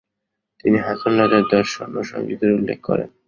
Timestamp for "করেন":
2.83-3.09